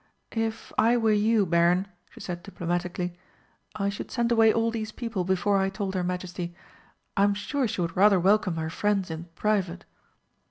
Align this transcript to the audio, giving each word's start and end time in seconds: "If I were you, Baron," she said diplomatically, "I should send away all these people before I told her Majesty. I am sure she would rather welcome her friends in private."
"If 0.33 0.73
I 0.79 0.97
were 0.97 1.11
you, 1.11 1.45
Baron," 1.45 1.87
she 2.09 2.21
said 2.21 2.41
diplomatically, 2.41 3.13
"I 3.75 3.89
should 3.89 4.09
send 4.09 4.31
away 4.31 4.51
all 4.51 4.71
these 4.71 4.91
people 4.91 5.23
before 5.25 5.59
I 5.59 5.69
told 5.69 5.93
her 5.93 6.03
Majesty. 6.03 6.55
I 7.15 7.21
am 7.21 7.35
sure 7.35 7.67
she 7.67 7.81
would 7.81 7.95
rather 7.95 8.19
welcome 8.19 8.55
her 8.55 8.71
friends 8.71 9.11
in 9.11 9.25
private." 9.35 9.85